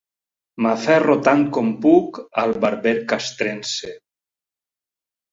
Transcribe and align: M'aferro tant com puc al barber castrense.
M'aferro 0.65 1.15
tant 1.27 1.43
com 1.57 1.67
puc 1.83 2.17
al 2.43 2.53
barber 2.63 2.93
castrense. 3.11 3.91